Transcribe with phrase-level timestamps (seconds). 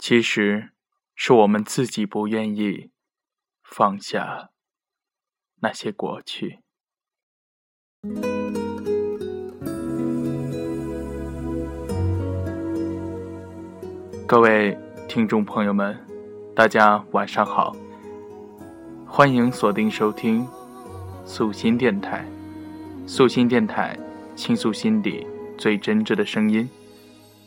[0.00, 0.70] 其实
[1.14, 2.90] 是我们自己不愿意
[3.62, 4.48] 放下
[5.60, 6.60] 那些过去。
[14.26, 15.94] 各位听众朋友们，
[16.56, 17.76] 大家晚上好，
[19.06, 20.48] 欢迎锁定收听
[21.26, 22.24] 素心电台。
[23.06, 23.98] 素心电台
[24.34, 25.26] 倾诉心底
[25.58, 26.66] 最真挚的声音，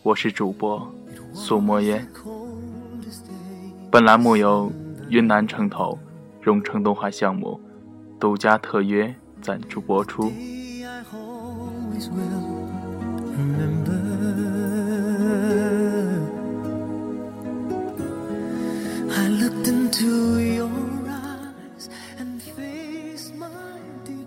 [0.04, 0.94] 我是主播
[1.34, 2.08] 苏墨烟。
[3.94, 4.74] 本栏目由
[5.10, 6.00] 云南城投
[6.42, 7.62] 融城动画项目
[8.20, 10.34] 独家特约赞助播出。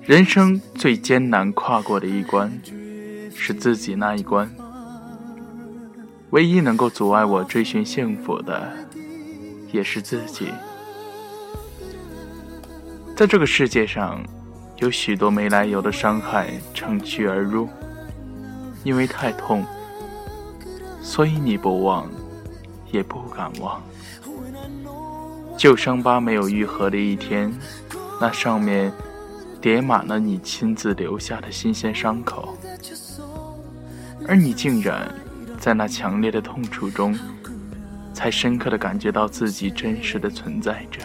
[0.05, 2.57] 人生最艰难跨过的一关，
[3.35, 4.49] 是自己那一关。
[6.31, 8.73] 唯一能够阻碍我追寻幸福的，
[9.77, 10.53] 也是自己。
[13.15, 14.21] 在这个世界上，
[14.79, 17.69] 有许多没来由的伤害乘虚而入，
[18.83, 19.65] 因为太痛，
[21.01, 22.11] 所以你不忘，
[22.91, 23.81] 也不敢忘。
[25.57, 27.53] 旧伤疤没有愈合的一天，
[28.21, 28.93] 那上面。
[29.59, 32.57] 叠满了你亲自留下的新鲜伤口，
[34.29, 35.13] 而你竟然
[35.59, 37.19] 在那强烈的痛楚中，
[38.17, 41.03] 才深刻的感觉到自己真实的存在着。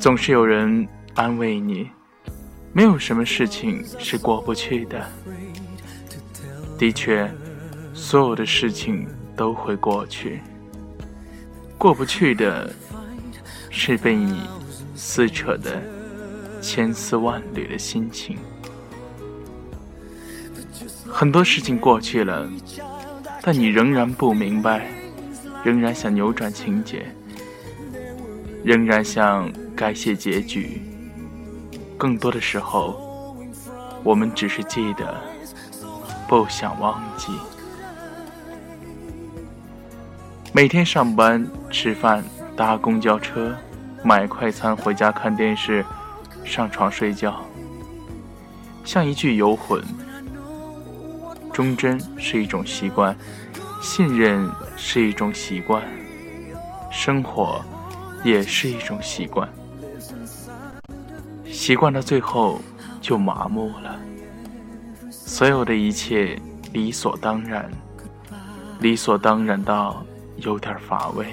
[0.00, 1.88] 总是有人安慰你，
[2.72, 5.06] 没有什么事情是过不去的。
[6.76, 7.32] 的确，
[7.94, 9.06] 所有的事情
[9.36, 10.42] 都会过去，
[11.78, 12.74] 过不去的
[13.70, 14.40] 是被你。
[14.96, 15.82] 撕扯的
[16.62, 18.38] 千丝万缕的心情，
[21.04, 22.48] 很多事情过去了，
[23.46, 24.86] 但你仍然不明白，
[25.62, 27.04] 仍然想扭转情节，
[28.64, 30.80] 仍然想改写结局。
[31.98, 33.36] 更多的时候，
[34.02, 35.14] 我们只是记得，
[36.26, 37.34] 不想忘记。
[40.54, 42.24] 每天上班、吃饭、
[42.56, 43.54] 搭公交车。
[44.02, 45.82] 买快餐回家看电视，
[46.44, 47.42] 上床睡觉，
[48.84, 49.82] 像一具游魂。
[51.54, 53.16] 忠贞是一种习惯，
[53.80, 55.80] 信任是一种习惯，
[56.90, 57.64] 生活
[58.24, 59.48] 也是一种习惯。
[61.46, 62.60] 习惯到最后
[63.00, 63.96] 就麻木了，
[65.12, 66.36] 所有的一切
[66.72, 67.70] 理所当然，
[68.80, 70.04] 理所当然到
[70.38, 71.24] 有点乏味。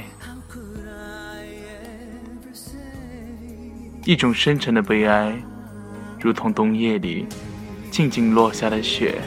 [4.05, 5.35] 一种深沉的悲哀，
[6.19, 7.25] 如同冬夜里
[7.89, 9.19] 静静落下的雪，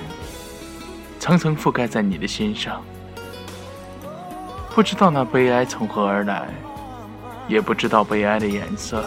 [1.25, 2.83] 层层覆盖在你的心上。
[4.75, 6.51] 不知道那悲哀从何而来，
[7.49, 9.03] 也不知道悲哀的颜色，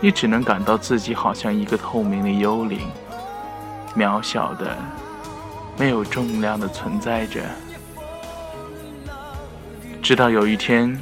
[0.00, 2.80] 你只能感到自己好像一个透明的幽灵，
[3.94, 4.74] 渺小的、
[5.76, 7.42] 没有重量的存在着。
[10.00, 10.98] 直到有一天，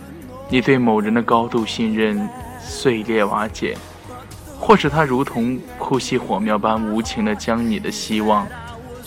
[0.48, 2.28] 你对某人的高度信任。
[2.62, 3.76] 碎裂瓦解，
[4.58, 8.47] 或是他如同呼吸火苗般无情地将你的希望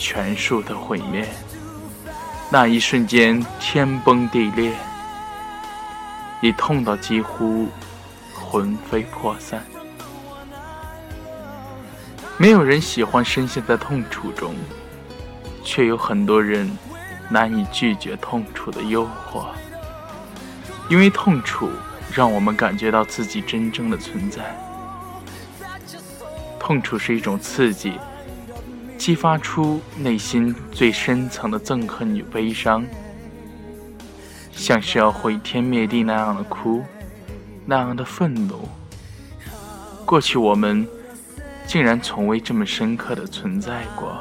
[0.04, 1.26] 全数的毁灭。
[2.52, 4.74] 那一瞬间，天崩地裂，
[6.42, 7.70] 你痛到几乎
[8.34, 9.64] 魂飞魄散。
[12.38, 14.54] 没有人喜欢深陷在痛楚中，
[15.64, 16.70] 却有很多人
[17.30, 19.46] 难以拒绝痛楚的诱惑，
[20.90, 21.70] 因为痛楚。
[22.16, 24.56] 让我们感觉到自己真正的存在。
[26.60, 27.94] 痛楚是一种刺激，
[28.98, 32.86] 激发出内心最深层的憎恨与悲伤，
[34.52, 36.84] 像是要毁天灭地那样的哭，
[37.66, 38.68] 那样的愤怒。
[40.06, 40.88] 过去我们
[41.66, 44.18] 竟然从未这么深刻的存在过，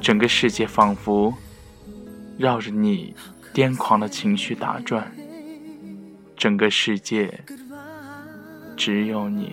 [0.00, 1.32] 整个世界仿佛
[2.36, 3.14] 绕着你
[3.52, 5.12] 癫狂的情绪打转。
[6.36, 7.44] 整个世界
[8.76, 9.52] 只有你。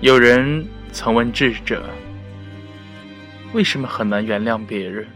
[0.00, 1.84] 有人曾问智者
[3.52, 5.06] ：“为什么很难原谅别人，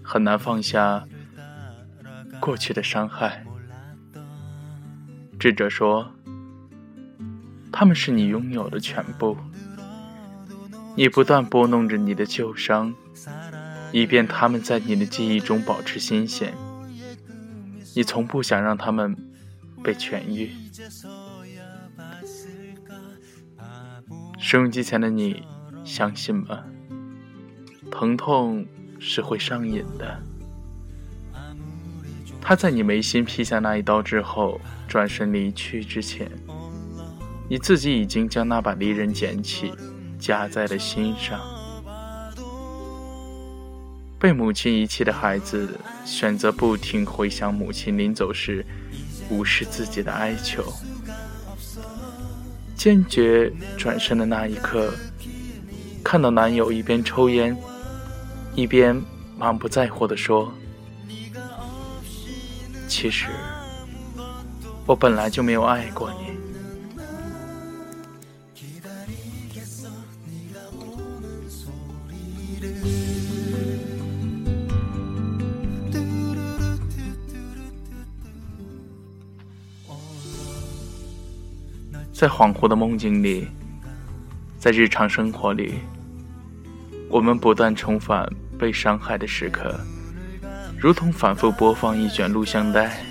[0.00, 1.04] 很难放下
[2.38, 3.44] 过去的伤害？
[5.40, 6.08] 智者说，
[7.72, 9.36] 他们是你拥有的全部。
[10.94, 12.94] 你不断拨弄着你的旧伤，
[13.90, 16.54] 以便他们在你的记忆中保持新鲜。
[17.96, 19.16] 你从不想让他们
[19.82, 20.52] 被痊愈。
[24.50, 25.44] 收音机前的你，
[25.84, 26.64] 相信吗？
[27.88, 28.66] 疼痛
[28.98, 30.20] 是会上瘾的。
[32.40, 36.28] 他在你眉心劈下那一刀之后，转身离去之前，
[37.48, 39.72] 你自己已经将那把利刃捡起。
[40.18, 41.40] 夹在了心上。
[44.18, 48.66] 被母亲遗弃的孩子选择不停回想母亲临走时
[49.30, 50.64] 无视自己的哀求。
[52.80, 54.90] 坚决转身的那一刻，
[56.02, 57.54] 看到男友一边抽烟，
[58.54, 58.98] 一边
[59.36, 60.50] 满不在乎地说
[62.88, 63.26] ：“其实
[64.86, 66.30] 我本来就没有爱过你。”
[82.20, 83.48] 在恍惚的梦境里，
[84.58, 85.76] 在日常生活里，
[87.08, 89.80] 我们不断重返被伤害的时刻，
[90.78, 93.02] 如同反复播放一卷录像带，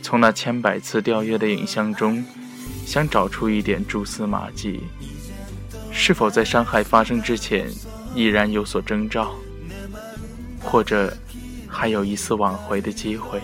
[0.00, 2.24] 从那千百次调阅的影像中，
[2.86, 4.84] 想找出一点蛛丝马迹，
[5.90, 7.68] 是否在伤害发生之前
[8.14, 9.34] 已然有所征兆，
[10.60, 11.12] 或者
[11.66, 13.40] 还有一丝挽回的机会。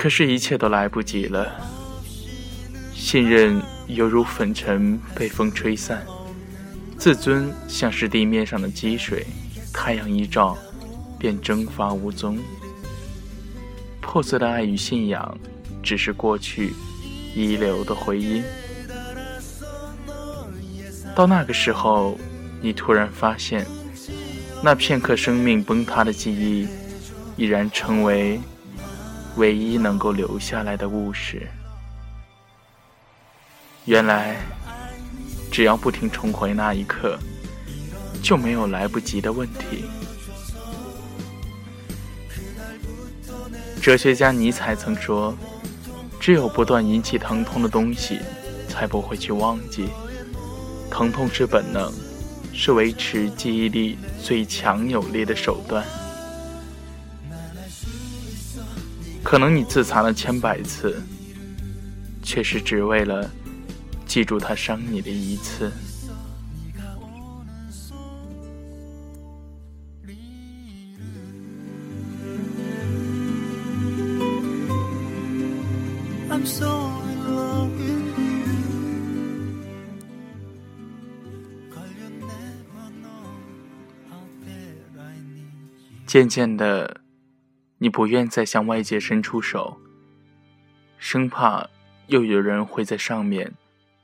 [0.00, 1.50] 可是，一切都来不及了。
[2.94, 6.06] 信任犹如粉尘被风吹散，
[6.96, 9.26] 自尊像是地面上的积水，
[9.74, 10.56] 太阳一照，
[11.18, 12.38] 便蒸发无踪。
[14.00, 15.36] 破碎的爱与信仰，
[15.82, 16.72] 只是过去
[17.34, 18.44] 遗留的回音。
[21.12, 22.16] 到那个时候，
[22.60, 23.66] 你突然发现，
[24.62, 26.68] 那片刻生命崩塌的记忆，
[27.36, 28.40] 已然成为。
[29.38, 31.48] 唯一能够留下来的物事，
[33.84, 34.36] 原来
[35.48, 37.16] 只要不停重回那一刻，
[38.20, 39.84] 就没有来不及的问题。
[43.80, 45.32] 哲学家尼采曾说
[46.18, 48.18] ：“只有不断引起疼痛的东西，
[48.68, 49.88] 才不会去忘记。
[50.90, 51.92] 疼痛是本能，
[52.52, 55.86] 是维持记忆力最强有力的手段。”
[59.28, 61.02] 可能你自残了千百次，
[62.22, 63.30] 却是只为了
[64.06, 65.70] 记住他伤你的一次。
[86.06, 87.07] 渐渐的。
[87.78, 89.80] 你不愿再向外界伸出手，
[90.98, 91.68] 生怕
[92.08, 93.54] 又有人会在上面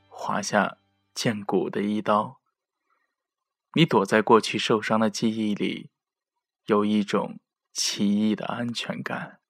[0.09, 0.79] 划下
[1.13, 2.41] 见骨的一刀。
[3.75, 5.91] 你躲在过去受伤的记忆里，
[6.67, 7.41] 有一种
[7.73, 9.41] 奇异的安全感。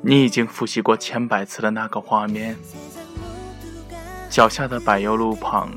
[0.00, 2.56] 你已经复习过千百次的那个画面。
[4.29, 5.71] 脚下的柏油路旁，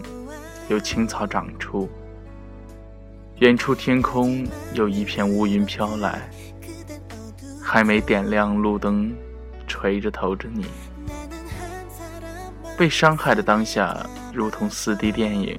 [0.68, 1.88] 有青草长出。
[3.38, 6.28] 远处天空有一片乌云飘来，
[7.62, 9.12] 还没点亮路灯，
[9.66, 10.66] 垂着头着你。
[12.76, 15.58] 被伤害的当下，如同四 D 电影，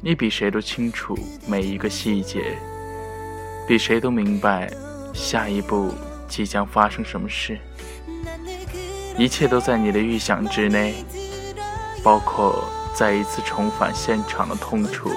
[0.00, 2.56] 你比谁都清楚每一个细节，
[3.66, 4.70] 比谁都明白
[5.14, 5.92] 下一步
[6.28, 7.58] 即将发生什么事。
[9.18, 10.94] 一切都在你的预想之内，
[12.06, 12.62] 包括
[12.94, 15.10] 再一次重返现场的痛楚。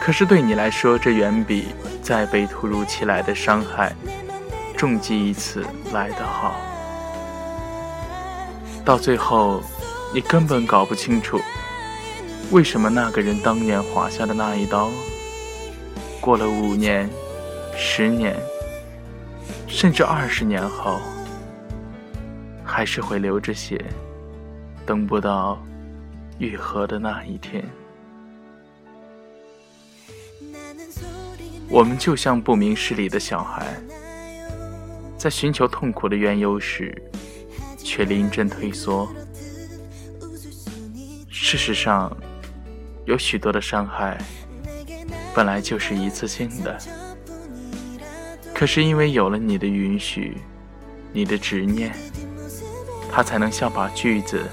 [0.00, 3.94] 可是对你来说，这远比再被突如其来的伤害
[4.78, 6.56] 重击一次来得好。
[8.82, 9.60] 到最后，
[10.14, 11.38] 你根本搞不清楚，
[12.50, 14.88] 为什么那个人当年划下的那一刀，
[16.18, 17.10] 过了五年、
[17.76, 18.34] 十年，
[19.68, 20.98] 甚至二十年后，
[22.80, 23.78] 还是会流着血，
[24.86, 25.62] 等不到
[26.38, 27.62] 愈合的那一天。
[31.68, 33.76] 我们就像不明事理的小孩，
[35.18, 36.96] 在寻求痛苦的缘由时，
[37.76, 39.06] 却临阵退缩。
[41.28, 42.10] 事实上，
[43.04, 44.16] 有许多的伤害
[45.34, 46.78] 本来就是一次性的，
[48.54, 50.38] 可是因为有了你的允许，
[51.12, 51.94] 你的执念，
[53.12, 54.44] 他才能像把锯子，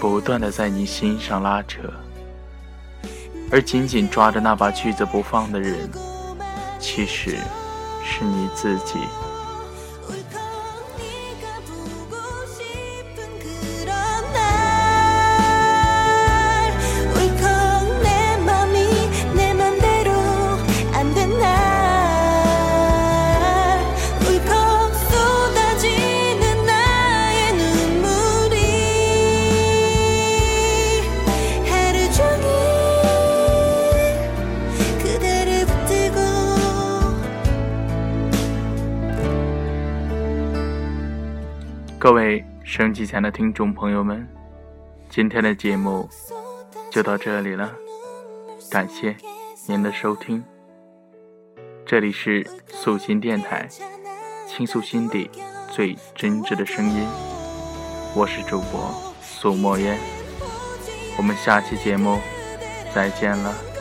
[0.00, 1.80] 不断的在你心上拉扯，
[3.50, 5.90] 而紧紧抓着那把锯子不放的人。
[6.78, 7.38] 其实
[8.04, 8.98] 是你自己。
[42.72, 44.26] 收机前的听众朋友们，
[45.10, 46.08] 今天的节目
[46.90, 47.70] 就到这里了，
[48.70, 49.14] 感谢
[49.66, 50.42] 您的收听。
[51.84, 53.68] 这里是素心电台，
[54.48, 55.30] 倾诉心底
[55.70, 57.06] 最真挚的声音，
[58.16, 59.98] 我是主播苏墨烟，
[61.18, 62.18] 我们下期节目
[62.94, 63.71] 再见了。